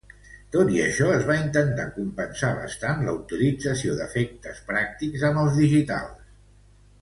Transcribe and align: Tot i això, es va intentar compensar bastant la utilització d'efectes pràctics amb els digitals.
Tot 0.53 0.69
i 0.75 0.79
això, 0.83 1.09
es 1.17 1.25
va 1.31 1.35
intentar 1.41 1.85
compensar 1.97 2.49
bastant 2.61 3.03
la 3.09 3.13
utilització 3.19 3.99
d'efectes 4.01 4.63
pràctics 4.71 5.27
amb 5.31 5.43
els 5.45 5.61
digitals. 5.63 6.35